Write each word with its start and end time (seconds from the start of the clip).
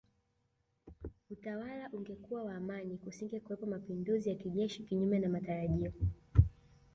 Utawala 1.31 1.89
ungekuwa 1.93 2.43
wa 2.43 2.55
amani 2.55 2.97
kusingekuwepo 2.97 3.65
mapinduzi 3.65 4.29
ya 4.29 4.35
kijeshi 4.35 4.83
Kinyume 4.83 5.19
na 5.19 5.29
matarajio 5.29 5.91